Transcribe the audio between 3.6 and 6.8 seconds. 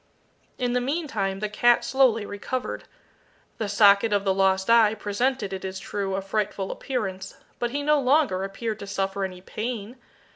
socket of the lost eye presented, it is true, a frightful